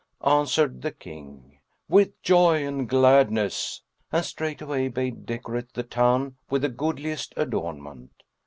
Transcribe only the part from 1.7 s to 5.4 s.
"With joy and gladness"; and straightaway bade